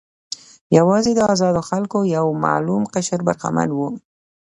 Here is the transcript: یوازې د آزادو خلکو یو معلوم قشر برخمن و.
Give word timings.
یوازې 0.77 1.11
د 1.15 1.19
آزادو 1.33 1.61
خلکو 1.69 1.97
یو 2.15 2.27
معلوم 2.43 2.83
قشر 2.93 3.19
برخمن 3.27 3.69
و. 3.73 3.79